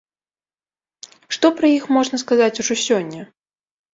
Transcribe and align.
Што 1.35 1.51
пра 1.59 1.67
іх 1.77 1.85
можна 1.97 2.21
сказаць 2.23 2.61
ужо 2.63 2.79
сёння? 2.87 3.21